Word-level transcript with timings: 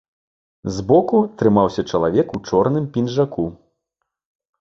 Збоку 0.77 1.19
трымаўся 1.41 1.81
чалавек 1.97 2.27
у 2.39 2.41
чорным 2.47 2.87
пінжаку. 2.95 3.45